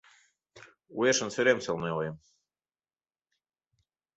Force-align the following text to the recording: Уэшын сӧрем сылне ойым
Уэшын 0.97 1.29
сӧрем 1.35 1.59
сылне 1.65 1.91
ойым 1.99 2.17